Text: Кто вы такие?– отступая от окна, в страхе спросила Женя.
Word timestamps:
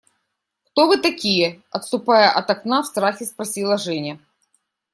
Кто 0.63 0.87
вы 0.87 0.97
такие?– 0.97 1.61
отступая 1.69 2.31
от 2.31 2.49
окна, 2.49 2.81
в 2.81 2.87
страхе 2.87 3.23
спросила 3.25 3.77
Женя. 3.77 4.19